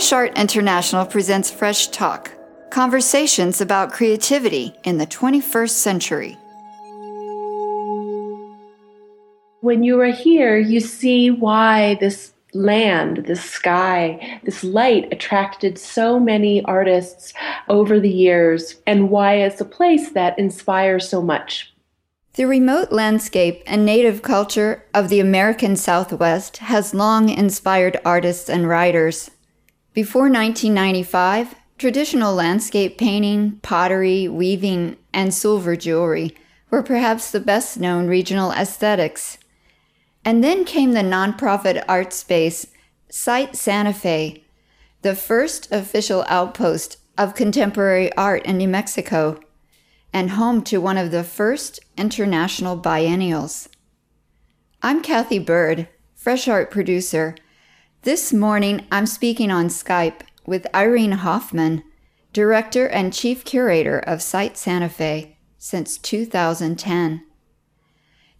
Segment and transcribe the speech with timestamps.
[0.00, 2.32] Fresh Art International presents Fresh Talk
[2.70, 6.38] conversations about creativity in the 21st century.
[9.60, 16.18] When you are here, you see why this land, this sky, this light attracted so
[16.18, 17.34] many artists
[17.68, 21.74] over the years, and why it's a place that inspires so much.
[22.36, 28.66] The remote landscape and native culture of the American Southwest has long inspired artists and
[28.66, 29.30] writers.
[29.92, 36.36] Before 1995, traditional landscape painting, pottery, weaving, and silver jewelry
[36.70, 39.38] were perhaps the best known regional aesthetics.
[40.24, 42.68] And then came the nonprofit art space,
[43.08, 44.44] Site Santa Fe,
[45.02, 49.40] the first official outpost of contemporary art in New Mexico,
[50.12, 53.68] and home to one of the first international biennials.
[54.82, 57.34] I'm Cathy Byrd, Fresh Art producer.
[58.02, 61.82] This morning I'm speaking on Skype with Irene Hoffman,
[62.32, 67.22] Director and Chief Curator of Site Santa Fe since 2010.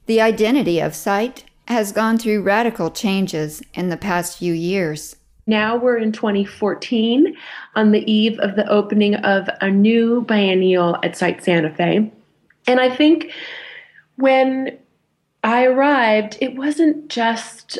[0.06, 5.16] The identity of Site has gone through radical changes in the past few years.
[5.46, 7.36] Now we're in 2014
[7.74, 12.10] on the eve of the opening of a new biennial at Site Santa Fe.
[12.66, 13.30] And I think
[14.16, 14.78] when
[15.44, 17.78] I arrived, it wasn't just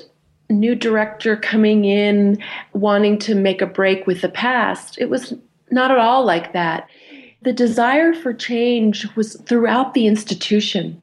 [0.51, 2.39] new director coming in
[2.73, 4.99] wanting to make a break with the past.
[4.99, 5.35] It was
[5.71, 6.89] not at all like that.
[7.43, 11.01] The desire for change was throughout the institution.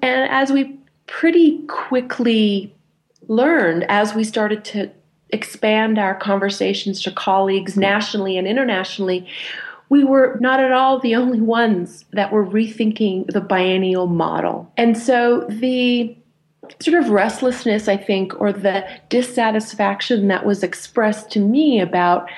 [0.00, 2.74] And as we pretty quickly
[3.28, 4.90] learned as we started to
[5.30, 9.28] expand our conversations to colleagues nationally and internationally,
[9.88, 14.70] we were not at all the only ones that were rethinking the biennial model.
[14.76, 16.16] And so the
[16.80, 22.28] sort of restlessness, I think, or the dissatisfaction that was expressed to me about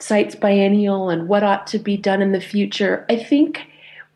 [0.00, 3.66] Site's biennial and what ought to be done in the future, I think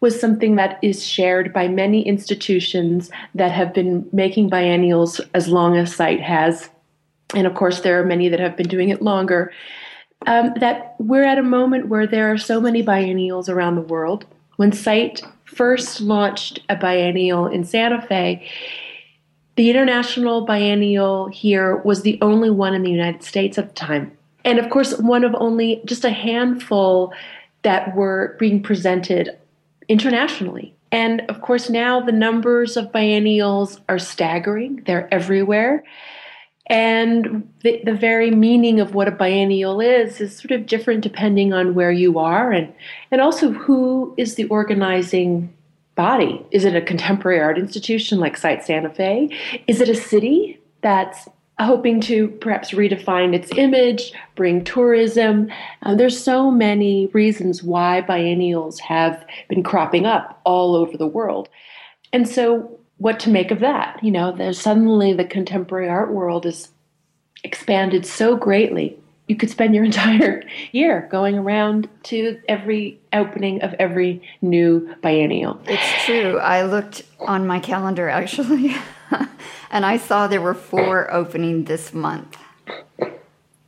[0.01, 5.77] was something that is shared by many institutions that have been making biennials as long
[5.77, 6.69] as Site has.
[7.35, 9.53] And of course, there are many that have been doing it longer.
[10.27, 14.25] Um, that we're at a moment where there are so many biennials around the world.
[14.57, 18.49] When Site first launched a biennial in Santa Fe,
[19.57, 24.17] the International Biennial here was the only one in the United States at the time.
[24.45, 27.13] And of course, one of only just a handful
[27.63, 29.31] that were being presented
[29.89, 30.75] internationally.
[30.91, 35.85] And of course, now the numbers of biennials are staggering, they're everywhere.
[36.67, 41.53] And the, the very meaning of what a biennial is is sort of different depending
[41.53, 42.73] on where you are and,
[43.11, 45.53] and also who is the organizing
[45.95, 46.45] body.
[46.51, 49.29] Is it a contemporary art institution like Site Santa Fe?
[49.67, 51.29] Is it a city that's
[51.61, 55.51] hoping to perhaps redefine its image, bring tourism.
[55.83, 61.49] Uh, there's so many reasons why biennials have been cropping up all over the world.
[62.13, 64.03] And so, what to make of that?
[64.03, 66.69] You know, there's suddenly the contemporary art world is
[67.43, 68.97] expanded so greatly.
[69.29, 75.61] You could spend your entire year going around to every opening of every new biennial.
[75.67, 76.39] It's true.
[76.39, 78.75] I looked on my calendar actually.
[79.71, 82.37] and I saw there were four opening this month.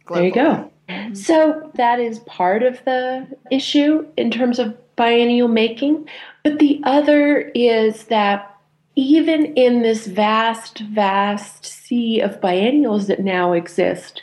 [0.06, 0.14] Globally.
[0.14, 0.70] There you go.
[0.88, 1.14] Mm-hmm.
[1.14, 6.08] So that is part of the issue in terms of biennial making.
[6.42, 8.50] But the other is that
[8.96, 14.22] even in this vast, vast sea of biennials that now exist,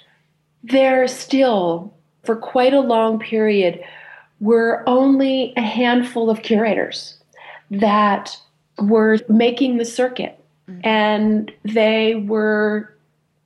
[0.63, 3.83] there still, for quite a long period,
[4.39, 7.17] were only a handful of curators
[7.69, 8.37] that
[8.79, 10.87] were making the circuit Mm-hmm.
[10.87, 12.93] And they were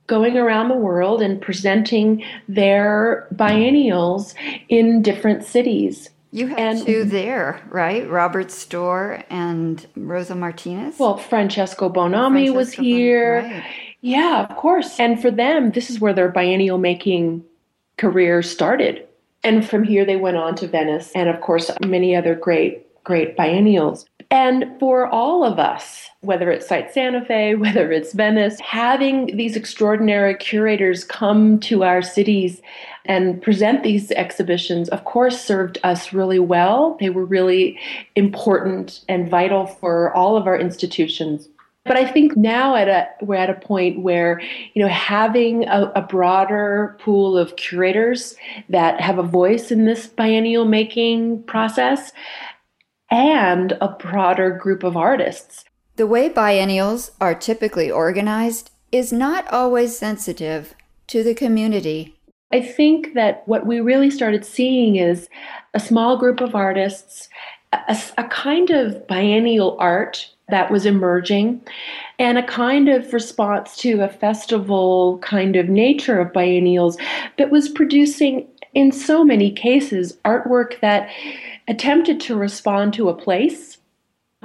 [0.06, 4.34] going around the world and presenting their biennials
[4.68, 6.10] in different cities.
[6.30, 8.08] You had and, two there, right?
[8.08, 10.98] Robert Storr and Rosa Martinez.
[10.98, 13.42] Well, Francesco Bonami Francesco was here.
[13.42, 13.85] Bon- right.
[14.00, 14.98] Yeah, of course.
[15.00, 17.44] And for them, this is where their biennial making
[17.96, 19.06] career started.
[19.42, 23.36] And from here, they went on to Venice and, of course, many other great, great
[23.36, 24.06] biennials.
[24.30, 29.56] And for all of us, whether it's Site Santa Fe, whether it's Venice, having these
[29.56, 32.60] extraordinary curators come to our cities
[33.04, 36.96] and present these exhibitions, of course, served us really well.
[36.98, 37.78] They were really
[38.16, 41.48] important and vital for all of our institutions.
[41.86, 44.40] But I think now at a, we're at a point where,
[44.74, 48.34] you know, having a, a broader pool of curators
[48.68, 52.12] that have a voice in this biennial making process
[53.10, 55.64] and a broader group of artists.
[55.96, 60.74] The way biennials are typically organized is not always sensitive
[61.06, 62.16] to the community
[62.52, 65.28] I think that what we really started seeing is
[65.74, 67.28] a small group of artists,
[67.72, 71.60] a, a, kind of biennial art that was emerging,
[72.18, 76.96] and a kind of response to a festival kind of nature of biennials
[77.38, 81.08] that was producing, in so many cases, artwork that
[81.66, 83.78] attempted to respond to a place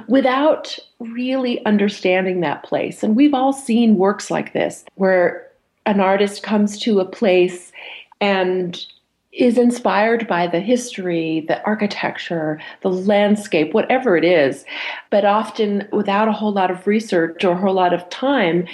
[0.08, 3.02] without really understanding that place.
[3.02, 5.46] And we've all seen works like this where
[5.86, 7.72] an artist comes to a place
[8.20, 8.84] and
[9.32, 14.64] is inspired by the history, the architecture, the landscape, whatever it is,
[15.10, 18.66] but often without a whole lot of research or a whole lot of time.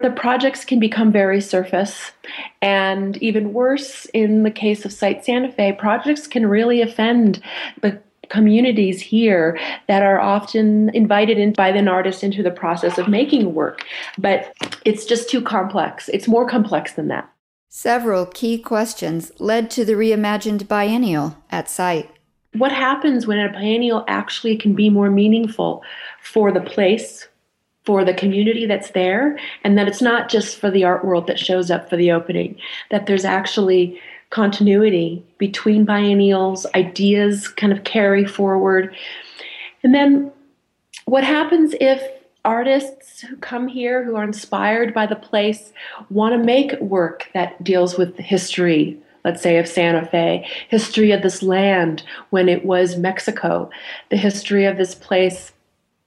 [0.00, 2.10] The projects can become very surface,
[2.60, 7.40] and even worse, in the case of Site Santa Fe, projects can really offend
[7.80, 13.08] the communities here that are often invited in by an artist into the process of
[13.08, 13.82] making work.
[14.18, 14.52] But
[14.84, 16.08] it's just too complex.
[16.10, 17.30] It's more complex than that.
[17.76, 22.08] Several key questions led to the reimagined biennial at site.
[22.52, 25.82] What happens when a biennial actually can be more meaningful
[26.22, 27.26] for the place,
[27.84, 31.36] for the community that's there, and that it's not just for the art world that
[31.36, 32.56] shows up for the opening,
[32.92, 34.00] that there's actually
[34.30, 38.94] continuity between biennials, ideas kind of carry forward.
[39.82, 40.30] And then
[41.06, 42.00] what happens if
[42.44, 45.72] artists who come here who are inspired by the place
[46.10, 51.10] want to make work that deals with the history let's say of Santa Fe, history
[51.10, 53.70] of this land when it was Mexico,
[54.10, 55.52] the history of this place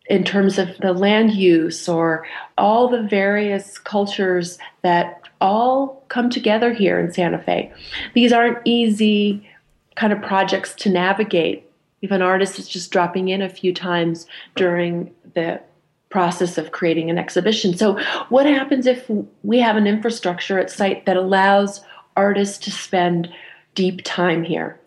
[0.07, 2.25] in terms of the land use or
[2.57, 7.71] all the various cultures that all come together here in Santa Fe.
[8.13, 9.47] These aren't easy
[9.95, 11.69] kind of projects to navigate
[12.01, 15.59] if an artist is just dropping in a few times during the
[16.09, 17.77] process of creating an exhibition.
[17.77, 17.99] So,
[18.29, 19.09] what happens if
[19.43, 21.81] we have an infrastructure at site that allows
[22.15, 23.29] artists to spend
[23.75, 24.79] deep time here?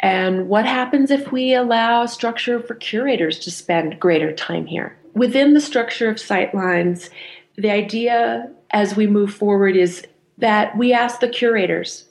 [0.00, 4.96] And what happens if we allow structure for curators to spend greater time here?
[5.14, 7.08] Within the structure of Sightlines,
[7.56, 10.04] the idea as we move forward is
[10.38, 12.06] that we ask the curators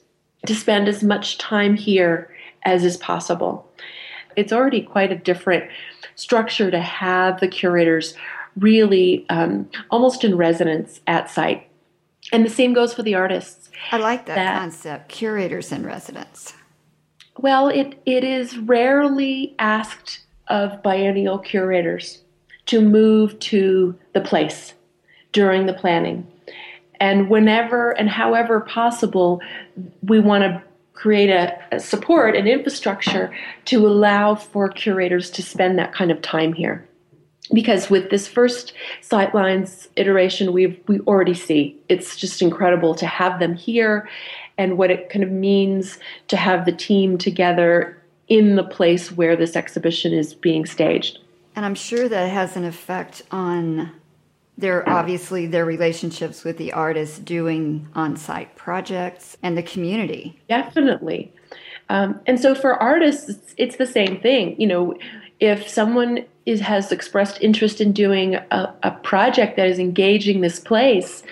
[0.46, 2.30] to spend as much time here
[2.64, 3.68] as is possible.
[4.36, 5.70] It's already quite a different
[6.22, 8.14] structure to have the curators
[8.56, 11.68] really um, almost in residence at site.
[12.32, 13.70] And the same goes for the artists.
[13.90, 16.54] I like that, that concept, curators in residence.
[17.38, 22.22] Well, it, it is rarely asked of biennial curators
[22.66, 24.74] to move to the place
[25.32, 26.28] during the planning.
[27.00, 29.40] And whenever and however possible,
[30.02, 30.62] we want to
[30.94, 33.34] create a, a, support and infrastructure
[33.64, 36.86] to allow for curators to spend that kind of time here.
[37.52, 38.72] Because with this first
[39.02, 41.76] sightlines iteration we we already see.
[41.88, 44.08] It's just incredible to have them here
[44.56, 45.98] and what it kind of means
[46.28, 51.18] to have the team together in the place where this exhibition is being staged.
[51.54, 53.92] And i'm sure that has an effect on
[54.58, 60.38] their obviously their relationships with the artists doing on-site projects and the community.
[60.48, 61.32] Definitely.
[61.88, 64.60] Um, and so for artists it's, it's the same thing.
[64.60, 64.98] You know
[65.40, 70.60] if someone is, has expressed interest in doing a, a project that is engaging this
[70.60, 71.24] place,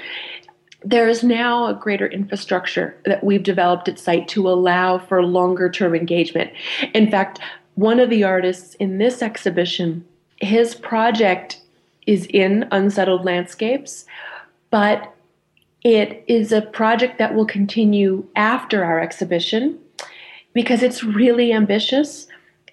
[0.82, 5.70] there is now a greater infrastructure that we've developed at site to allow for longer
[5.70, 6.50] term engagement.
[6.94, 7.38] In fact,
[7.74, 10.04] one of the artists in this exhibition,
[10.40, 11.59] his project
[12.06, 14.04] is in unsettled landscapes,
[14.70, 15.14] but
[15.82, 19.78] it is a project that will continue after our exhibition
[20.52, 22.26] because it's really ambitious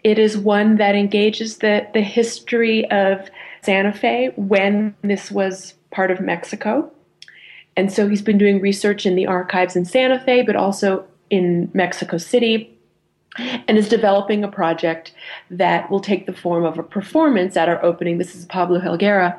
[0.07, 3.29] it is one that engages the, the history of
[3.61, 6.89] Santa Fe when this was part of Mexico.
[7.75, 11.69] And so he's been doing research in the archives in Santa Fe, but also in
[11.73, 12.76] Mexico City,
[13.37, 15.13] and is developing a project
[15.49, 18.17] that will take the form of a performance at our opening.
[18.17, 19.37] This is Pablo Helguera.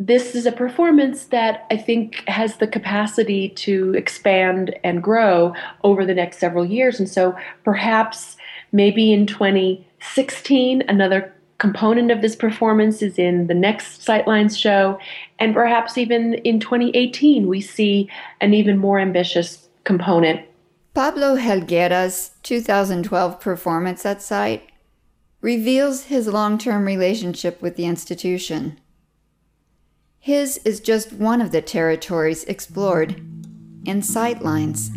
[0.00, 6.04] This is a performance that I think has the capacity to expand and grow over
[6.04, 6.98] the next several years.
[6.98, 8.36] And so perhaps
[8.72, 14.98] maybe in 2016, another component of this performance is in the next Sightlines show,
[15.38, 18.10] and perhaps even in 2018, we see
[18.40, 20.40] an even more ambitious component.
[20.94, 24.70] Pablo Helguera's 2012 performance at site
[25.40, 28.78] reveals his long term relationship with the institution.
[30.20, 33.16] His is just one of the territories explored
[33.84, 34.90] in Sightlines.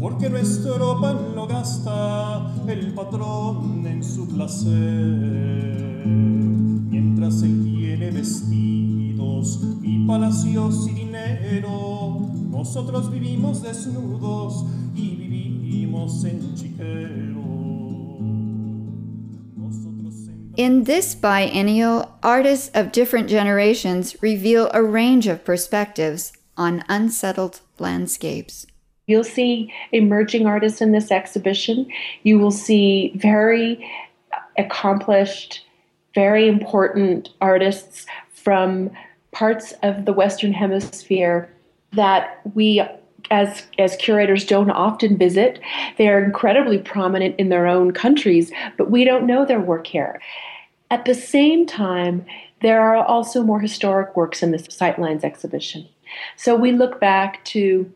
[0.00, 5.86] Porque nuestro pan lo gasta el patrón en su placer.
[6.90, 8.24] Mientras él tiene de
[9.36, 12.20] vestidos y palacios y dinero.
[12.50, 14.64] Nosotros vivimos desnudos
[14.94, 17.36] y vivimos en chiquero.
[20.56, 28.66] In this biennial, artists of different generations reveal a range of perspectives on unsettled landscapes.
[29.06, 31.86] You'll see emerging artists in this exhibition.
[32.22, 33.86] You will see very
[34.56, 35.62] accomplished,
[36.14, 38.90] very important artists from
[39.36, 41.46] parts of the Western Hemisphere
[41.92, 42.82] that we
[43.30, 45.60] as as curators don't often visit.
[45.98, 50.22] They're incredibly prominent in their own countries, but we don't know their work here.
[50.90, 52.24] At the same time,
[52.62, 55.86] there are also more historic works in this Sightlines exhibition.
[56.36, 57.92] So we look back to,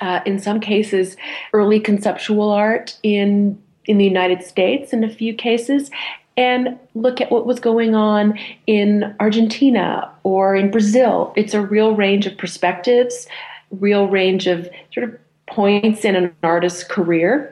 [0.00, 1.16] uh, in some cases,
[1.52, 5.90] early conceptual art in in the United States in a few cases,
[6.36, 11.32] and look at what was going on in Argentina or in Brazil.
[11.36, 13.26] It's a real range of perspectives,
[13.70, 17.50] real range of sort of points in an artist's career,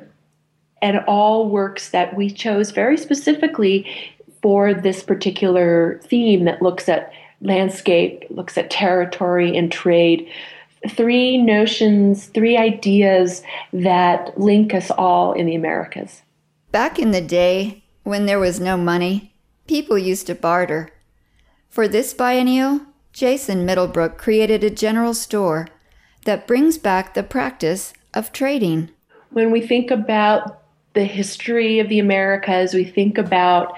[0.81, 3.87] and all works that we chose very specifically
[4.41, 10.29] for this particular theme that looks at landscape, looks at territory and trade.
[10.89, 16.23] Three notions, three ideas that link us all in the Americas.
[16.73, 19.35] Back in the day, when there was no money,
[19.67, 20.91] people used to barter.
[21.69, 22.81] For this biennial,
[23.13, 25.69] Jason Middlebrook created a general store
[26.25, 28.91] that brings back the practice of trading.
[29.31, 30.63] When we think about
[30.95, 33.75] the history of the Americas, we think about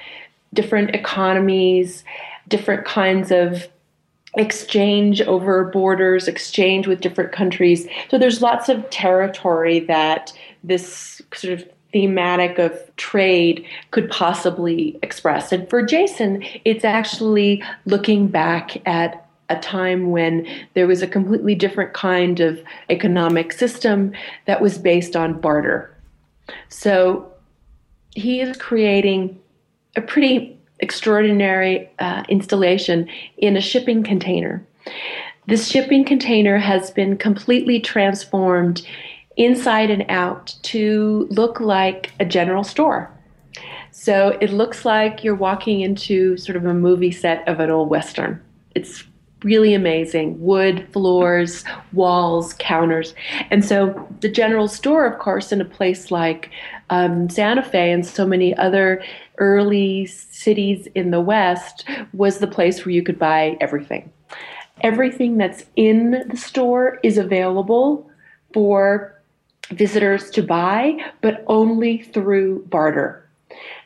[0.52, 2.04] different economies,
[2.48, 3.68] different kinds of
[4.36, 7.86] exchange over borders, exchange with different countries.
[8.10, 10.32] So there's lots of territory that
[10.64, 15.52] this sort of thematic of trade could possibly express.
[15.52, 21.54] And for Jason, it's actually looking back at a time when there was a completely
[21.54, 22.60] different kind of
[22.90, 24.12] economic system
[24.46, 25.96] that was based on barter.
[26.68, 27.32] So
[28.10, 29.38] he is creating
[29.94, 33.08] a pretty extraordinary uh, installation
[33.38, 34.66] in a shipping container.
[35.46, 38.84] This shipping container has been completely transformed
[39.36, 43.10] inside and out to look like a general store.
[43.90, 47.90] So it looks like you're walking into sort of a movie set of an old
[47.90, 48.42] Western.
[48.74, 49.04] It's
[49.44, 53.14] really amazing wood floors, walls, counters.
[53.50, 56.50] And so the general store, of course, in a place like
[56.90, 59.04] um, Santa Fe and so many other
[59.38, 64.10] early cities in the West, was the place where you could buy everything.
[64.80, 68.10] Everything that's in the store is available
[68.52, 69.13] for
[69.70, 73.20] visitors to buy, but only through barter.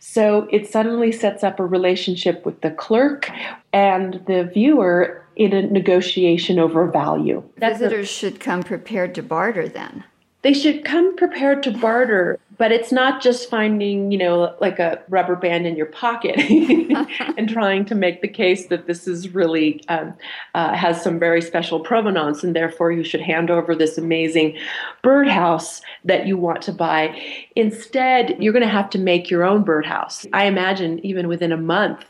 [0.00, 3.30] So it suddenly sets up a relationship with the clerk
[3.72, 7.42] and the viewer in a negotiation over value.
[7.58, 10.04] Visitors should come prepared to barter then.
[10.42, 15.02] They should come prepared to barter, but it's not just finding, you know, like a
[15.08, 16.38] rubber band in your pocket
[17.36, 20.14] and trying to make the case that this is really um,
[20.54, 24.56] uh, has some very special provenance, and therefore you should hand over this amazing
[25.02, 27.20] birdhouse that you want to buy.
[27.56, 30.24] Instead, you're going to have to make your own birdhouse.
[30.32, 32.04] I imagine even within a month,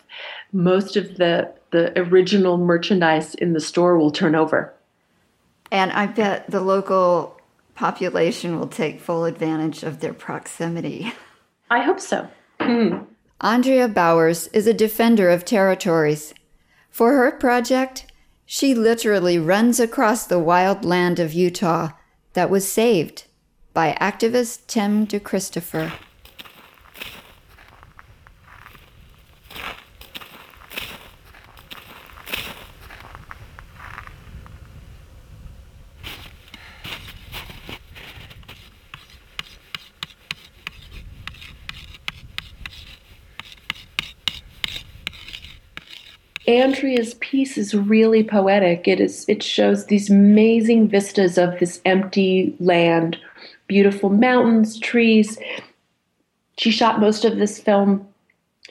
[0.53, 4.73] most of the the original merchandise in the store will turn over.
[5.71, 7.38] And I bet the local
[7.79, 11.13] population will take full advantage of their proximity.
[11.71, 12.29] I hope so.
[12.59, 13.07] Mm.
[13.41, 16.35] Andrea Bowers is a defender of territories.
[16.91, 18.11] For her project,
[18.45, 21.91] she literally runs across the wild land of Utah
[22.33, 23.27] that was saved
[23.73, 25.93] by activist Tim DeChristopher.
[46.49, 48.89] Andrea's piece is really poetic.
[48.89, 53.19] It is it shows these amazing vistas of this empty land,
[53.67, 55.39] beautiful mountains, trees.
[56.57, 58.09] She shot most of this film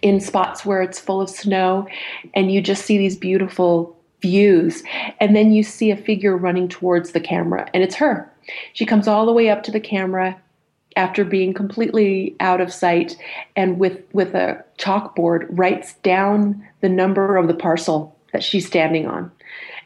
[0.01, 1.87] in spots where it's full of snow
[2.33, 4.81] and you just see these beautiful views
[5.19, 8.27] and then you see a figure running towards the camera and it's her.
[8.73, 10.35] She comes all the way up to the camera
[10.97, 13.15] after being completely out of sight
[13.55, 19.07] and with with a chalkboard writes down the number of the parcel that she's standing
[19.07, 19.31] on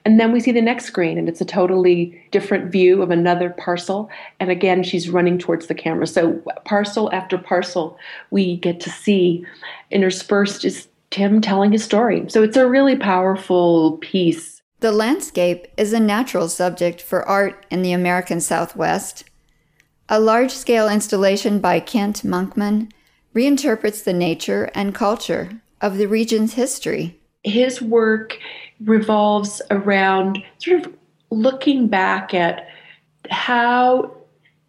[0.04, 3.52] and then we see the next screen and it's a totally different view of another
[3.52, 6.34] parcel and again she's running towards the camera so
[6.66, 7.98] parcel after parcel
[8.32, 9.46] we get to see
[9.92, 12.26] interspersed is him telling his story.
[12.30, 14.62] So it's a really powerful piece.
[14.80, 19.26] The landscape is a natural subject for art in the American Southwest.
[20.14, 22.92] A large scale installation by Kent Monkman
[23.34, 27.18] reinterprets the nature and culture of the region's history.
[27.46, 28.38] His work
[28.84, 30.94] revolves around sort of
[31.30, 32.68] looking back at
[33.30, 34.12] how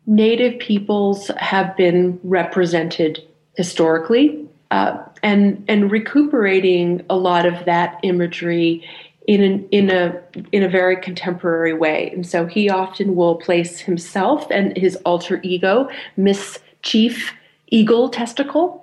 [0.07, 3.21] Native peoples have been represented
[3.57, 8.89] historically uh, and and recuperating a lot of that imagery
[9.27, 12.11] in an, in a in a very contemporary way.
[12.11, 17.33] And so he often will place himself and his alter ego, Miss Chief
[17.69, 18.81] Eagle Testickle.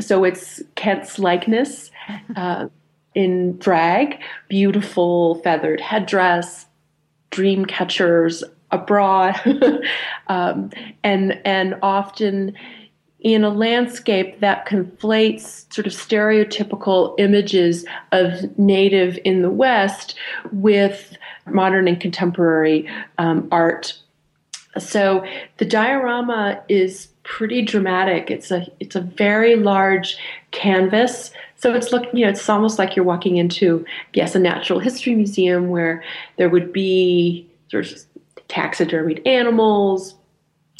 [0.00, 1.90] So it's Kent's likeness
[2.36, 2.68] uh,
[3.14, 6.66] in drag, beautiful feathered headdress,
[7.30, 9.38] dream catchers abroad,
[10.28, 10.70] um,
[11.04, 12.54] and and often
[13.22, 20.14] in a landscape that conflates sort of stereotypical images of native in the West
[20.50, 22.88] with modern and contemporary
[23.18, 23.98] um, art.
[24.78, 25.24] So
[25.58, 28.30] the diorama is pretty dramatic.
[28.30, 30.16] It's a it's a very large
[30.50, 31.30] canvas.
[31.56, 35.14] So it's look you know it's almost like you're walking into yes a natural history
[35.14, 36.02] museum where
[36.36, 37.98] there would be sort of
[38.48, 40.14] taxidermied animals,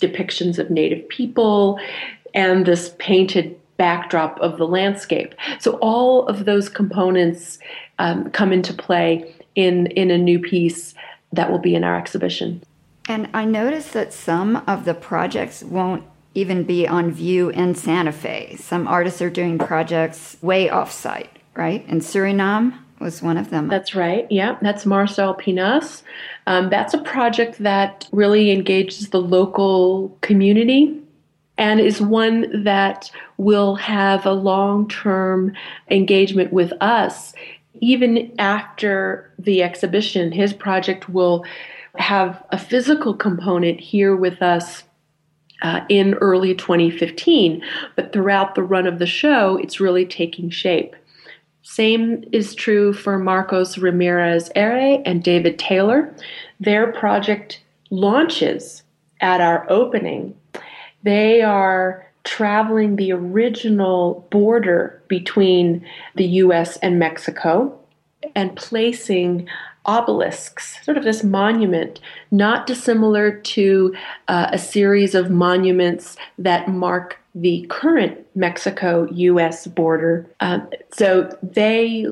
[0.01, 1.79] depictions of native people,
[2.35, 5.35] and this painted backdrop of the landscape.
[5.59, 7.59] So all of those components
[7.99, 10.95] um, come into play in in a new piece
[11.33, 12.62] that will be in our exhibition.
[13.09, 18.12] And I noticed that some of the projects won't even be on view in Santa
[18.12, 18.57] Fe.
[18.59, 21.87] Some artists are doing projects way off site, right?
[21.89, 23.69] In Suriname was one of them.
[23.69, 24.27] That's right.
[24.31, 26.05] Yeah, that's Marcel Pinas.
[26.47, 31.01] Um, that's a project that really engages the local community
[31.63, 35.53] and is one that will have a long term
[35.93, 37.33] engagement with us.
[37.81, 41.45] Even after the exhibition, his project will
[41.99, 44.83] have a physical component here with us
[45.63, 47.63] uh, in early 2015,
[47.95, 50.97] but throughout the run of the show, it's really taking shape.
[51.63, 56.13] Same is true for Marcos Ramirez ERRE and David Taylor.
[56.59, 58.83] Their project launches
[59.21, 60.35] at our opening
[61.02, 65.84] they are traveling the original border between
[66.15, 67.78] the US and Mexico
[68.34, 69.49] and placing
[69.84, 71.99] obelisks, sort of this monument,
[72.30, 73.95] not dissimilar to
[74.28, 80.26] uh, a series of monuments that mark the current Mexico US border.
[80.41, 80.60] Uh,
[80.93, 82.06] so they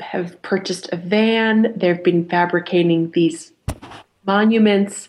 [0.00, 3.52] have purchased a van, they've been fabricating these
[4.26, 5.08] monuments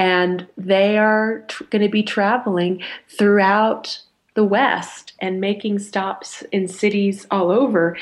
[0.00, 4.00] and they are tr- going to be traveling throughout
[4.32, 7.98] the West and making stops in cities all over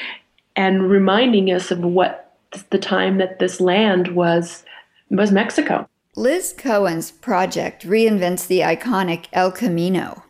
[0.55, 2.37] and reminding us of what
[2.71, 4.65] the time that this land was
[5.11, 5.89] was Mexico.
[6.15, 10.23] Liz Cohen's project reinvents the iconic El Camino.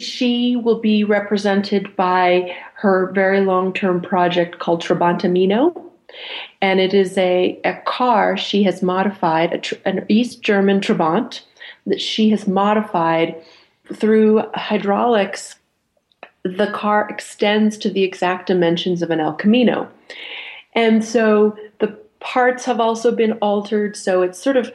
[0.00, 5.89] She will be represented by her very long term project called Trabantimino
[6.62, 11.42] and it is a, a car she has modified, an East German Trabant
[11.86, 13.34] that she has modified
[13.94, 15.56] through hydraulics.
[16.42, 19.90] The car extends to the exact dimensions of an El Camino.
[20.74, 21.88] And so the
[22.20, 24.72] parts have also been altered, so it's sort of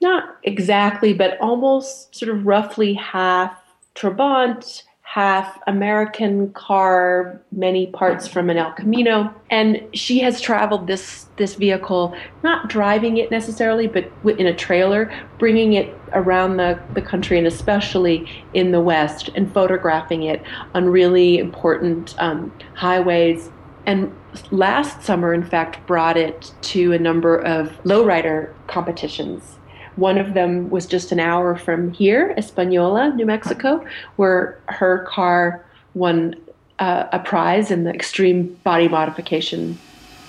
[0.00, 3.56] not exactly, but almost sort of roughly half
[3.94, 4.82] Trabant,
[5.14, 9.32] half American car, many parts from an El Camino.
[9.48, 15.14] And she has traveled this this vehicle, not driving it necessarily, but in a trailer,
[15.38, 20.42] bringing it around the, the country and especially in the West and photographing it
[20.74, 23.50] on really important um, highways.
[23.86, 24.12] And
[24.50, 29.60] last summer, in fact, brought it to a number of lowrider competitions
[29.96, 33.84] one of them was just an hour from here, Espanola, New Mexico,
[34.16, 36.34] where her car won
[36.78, 39.78] uh, a prize in the extreme body modification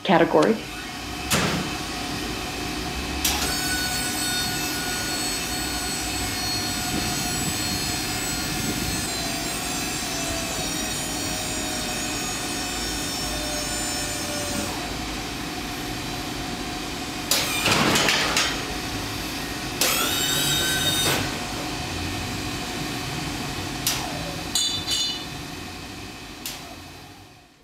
[0.04, 0.56] category.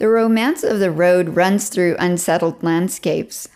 [0.02, 3.48] The romance of the road runs through unsettled landscapes.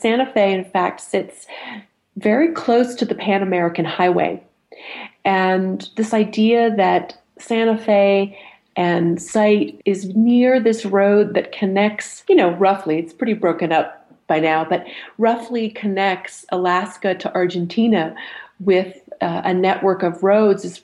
[0.00, 1.48] Santa Fe, in fact, sits
[2.14, 4.40] very close to the Pan American Highway.
[5.24, 8.38] And this idea that Santa Fe
[8.76, 14.08] And site is near this road that connects, you know, roughly, it's pretty broken up
[14.28, 14.86] by now, but
[15.18, 18.14] roughly connects Alaska to Argentina
[18.60, 20.80] with uh, a network of roads is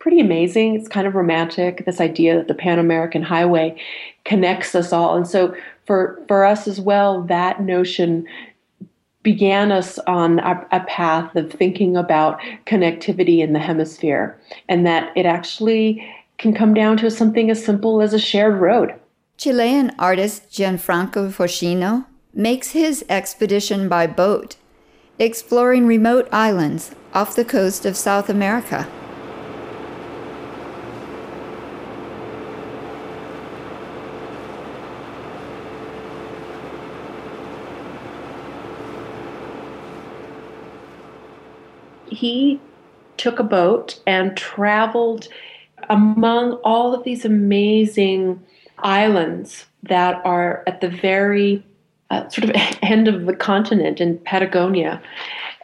[0.00, 0.74] pretty amazing.
[0.74, 3.80] It's kind of romantic, this idea that the Pan American Highway
[4.24, 5.16] connects us all.
[5.16, 5.54] And so
[5.86, 8.26] for, for us as well, that notion
[9.22, 15.12] began us on a, a, path of thinking about connectivity in the hemisphere and that
[15.14, 16.02] it actually
[16.38, 18.94] can come down to something as simple as a shared road.
[19.36, 24.56] Chilean artist Gianfranco Foschino makes his expedition by boat,
[25.18, 28.88] exploring remote islands off the coast of South America.
[42.20, 42.60] He
[43.16, 45.26] took a boat and traveled
[45.88, 48.42] among all of these amazing
[48.78, 51.64] islands that are at the very
[52.10, 55.00] uh, sort of end of the continent in Patagonia.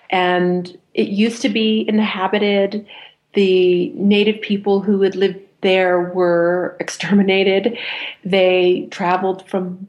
[0.09, 2.87] And it used to be inhabited.
[3.35, 7.77] The native people who had lived there were exterminated.
[8.25, 9.87] They traveled from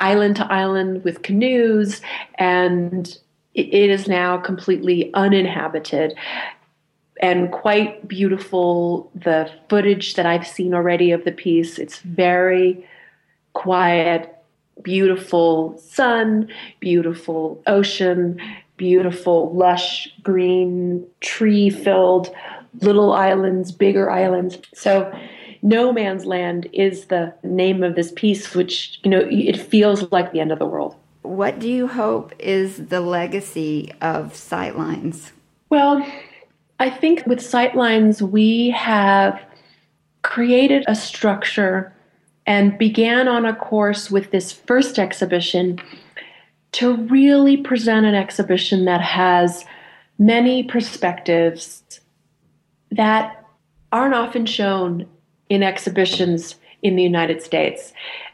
[0.00, 2.00] island to island with canoes
[2.38, 3.16] and
[3.58, 6.14] it is now completely uninhabited
[7.20, 9.10] and quite beautiful.
[9.14, 12.86] The footage that I've seen already of the piece, it's very
[13.52, 14.34] quiet,
[14.82, 16.48] beautiful sun,
[16.80, 18.40] beautiful ocean,
[18.76, 22.34] beautiful, lush, green, tree filled
[22.80, 24.58] little islands, bigger islands.
[24.74, 25.12] So,
[25.62, 30.32] No Man's Land is the name of this piece, which, you know, it feels like
[30.32, 30.94] the end of the world.
[31.28, 35.32] What do you hope is the legacy of Sightlines?
[35.68, 36.02] Well,
[36.80, 39.38] I think with Sightlines, we have
[40.22, 41.92] created a structure
[42.46, 45.78] and began on a course with this first exhibition
[46.72, 49.66] to really present an exhibition that has
[50.18, 52.00] many perspectives
[52.90, 53.44] that
[53.92, 55.06] aren't often shown
[55.50, 57.92] in exhibitions in the United States.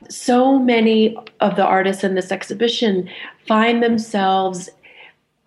[0.08, 3.08] So many of the artists in this exhibition
[3.46, 4.68] find themselves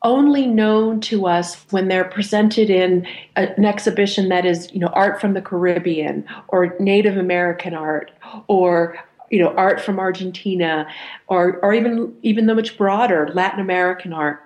[0.04, 3.06] only known to us when they're presented in
[3.36, 8.12] a, an exhibition that is, you know, art from the Caribbean or Native American art
[8.48, 8.98] or
[9.30, 10.88] you know art from Argentina
[11.28, 14.42] or or even even the much broader Latin American art.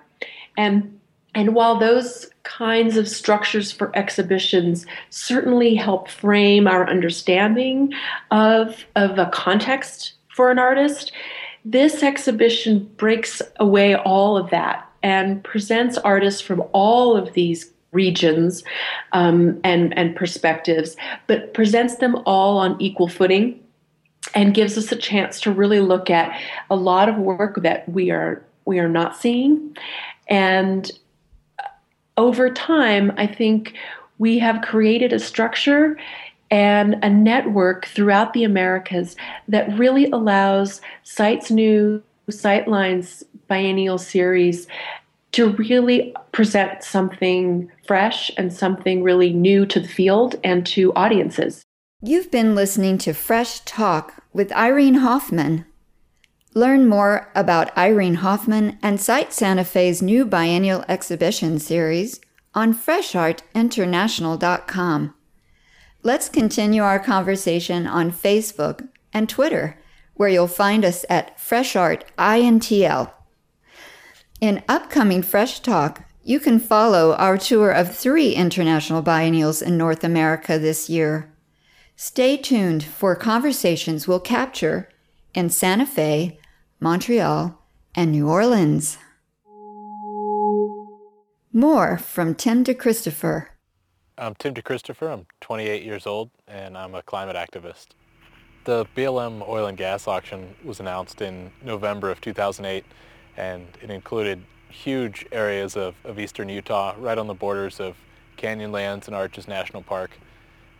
[0.56, 0.98] And
[1.34, 7.92] and while those kinds of structures for exhibitions certainly help frame our understanding
[8.30, 11.12] of, of a context for an artist,
[11.64, 18.62] this exhibition breaks away all of that and presents artists from all of these regions
[19.12, 23.58] um, and, and perspectives, but presents them all on equal footing
[24.34, 26.38] and gives us a chance to really look at
[26.70, 29.76] a lot of work that we are we are not seeing.
[30.28, 30.90] And
[32.16, 33.74] over time, I think
[34.18, 35.98] we have created a structure
[36.50, 39.16] and a network throughout the Americas
[39.48, 44.66] that really allows Sites New, Sightlines Biennial Series
[45.32, 51.62] to really present something fresh and something really new to the field and to audiences.
[52.02, 55.64] You've been listening to Fresh Talk with Irene Hoffman.
[56.54, 62.20] Learn more about Irene Hoffman and Site Santa Fe's new biennial exhibition series
[62.54, 65.14] on freshartinternational.com.
[66.02, 69.78] Let's continue our conversation on Facebook and Twitter,
[70.14, 73.10] where you'll find us at FreshArtINTL.
[74.42, 80.04] In upcoming Fresh Talk, you can follow our tour of three international biennials in North
[80.04, 81.32] America this year.
[81.96, 84.90] Stay tuned for conversations we'll capture
[85.34, 86.38] in Santa Fe,
[86.82, 87.56] Montreal,
[87.94, 88.98] and New Orleans.
[91.52, 93.46] More from Tim DeChristopher.
[94.18, 95.12] I'm Tim DeChristopher.
[95.12, 97.90] I'm 28 years old and I'm a climate activist.
[98.64, 102.84] The BLM oil and gas auction was announced in November of 2008
[103.36, 107.94] and it included huge areas of, of eastern Utah right on the borders of
[108.36, 110.10] Canyonlands and Arches National Park.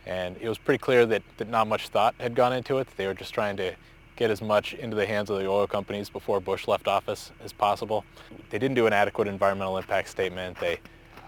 [0.05, 2.89] And it was pretty clear that, that not much thought had gone into it.
[2.97, 3.73] They were just trying to
[4.15, 7.51] get as much into the hands of the oil companies before Bush left office as
[7.51, 8.05] possible.
[8.49, 10.59] They didn't do an adequate environmental impact statement.
[10.59, 10.79] They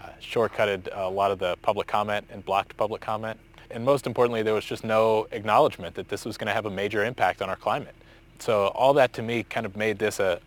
[0.02, 3.38] uh, shortcutted a lot of the public comment and blocked public comment.
[3.70, 6.70] And most importantly, there was just no acknowledgement that this was going to have a
[6.70, 7.94] major impact on our climate.
[8.38, 10.40] So all that to me kind of made this a,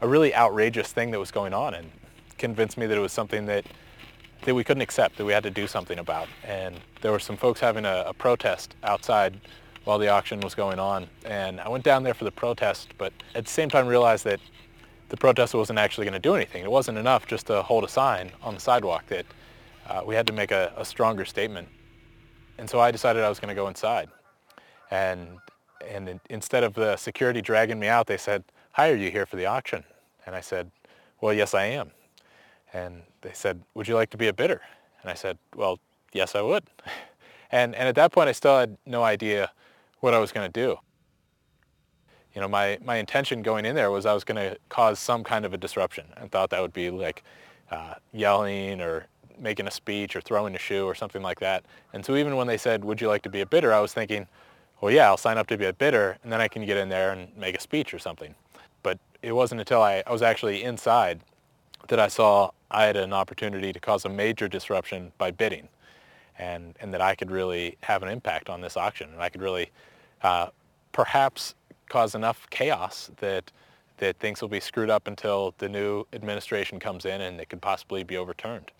[0.00, 1.90] a really outrageous thing that was going on and
[2.38, 3.64] convinced me that it was something that
[4.42, 6.28] that we couldn't accept, that we had to do something about.
[6.44, 9.40] And there were some folks having a, a protest outside
[9.86, 11.06] while the auction was going on.
[11.24, 14.40] And I went down there for the protest, but at the same time realized that
[15.10, 16.64] the protest wasn't actually going to do anything.
[16.64, 19.26] It wasn't enough just to hold a sign on the sidewalk that
[19.88, 21.68] uh, we had to make a, a, stronger statement.
[22.58, 24.08] And so I decided I was going to go inside.
[24.90, 25.38] And,
[25.88, 29.24] and in, instead of the security dragging me out, they said, hi, are you here
[29.24, 29.84] for the auction?
[30.26, 30.68] And I said,
[31.20, 31.92] well, yes, I am.
[32.72, 34.62] And they said, would you like to be a bidder?
[35.02, 35.78] And I said, well,
[36.12, 36.64] yes, I would.
[37.52, 39.52] And, and at that point, I still had no idea
[40.06, 40.78] what I was going to do.
[42.32, 45.24] You know, my, my intention going in there was I was going to cause some
[45.24, 47.24] kind of a disruption and thought that would be like
[47.72, 51.64] uh, yelling or making a speech or throwing a shoe or something like that.
[51.92, 53.92] And so even when they said, would you like to be a bidder, I was
[53.92, 54.28] thinking,
[54.80, 56.88] well, yeah, I'll sign up to be a bidder and then I can get in
[56.88, 58.32] there and make a speech or something.
[58.84, 61.18] But it wasn't until I, I was actually inside
[61.88, 65.66] that I saw I had an opportunity to cause a major disruption by bidding
[66.38, 69.42] and, and that I could really have an impact on this auction and I could
[69.42, 69.72] really
[70.22, 70.48] uh,
[70.92, 71.54] perhaps
[71.88, 73.52] cause enough chaos that
[73.98, 77.62] that things will be screwed up until the new administration comes in and it could
[77.62, 78.70] possibly be overturned.